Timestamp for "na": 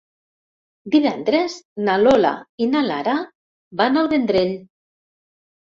1.89-1.99, 2.73-2.83